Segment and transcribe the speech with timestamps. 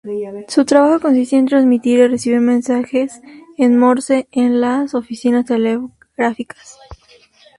[0.47, 3.21] Su trabajo consistía en transmitir y recibir mensajes
[3.59, 6.79] en morse en las oficinas telegráficas.